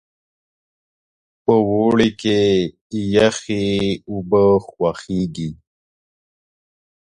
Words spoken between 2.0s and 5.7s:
کې یخې اوبه خوښیږي.